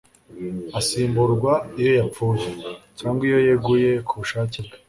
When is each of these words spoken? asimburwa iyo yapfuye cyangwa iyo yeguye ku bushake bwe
asimburwa 0.79 1.53
iyo 1.79 1.91
yapfuye 1.99 2.47
cyangwa 2.99 3.21
iyo 3.27 3.39
yeguye 3.45 3.91
ku 4.07 4.13
bushake 4.21 4.57
bwe 4.65 4.75